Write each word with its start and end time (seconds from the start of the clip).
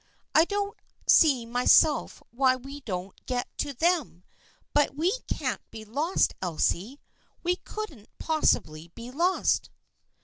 "I 0.33 0.45
don't 0.45 0.75
see 1.05 1.45
myself 1.45 2.23
why 2.31 2.55
we 2.55 2.79
don't 2.81 3.23
get 3.27 3.55
to 3.59 3.71
them, 3.71 4.23
but 4.73 4.95
we 4.95 5.13
can't 5.31 5.61
be 5.69 5.85
lost, 5.85 6.33
Elsie. 6.41 6.99
We 7.43 7.57
couldn't 7.57 8.09
possibly 8.17 8.87
be 8.95 9.11
lost." 9.11 9.69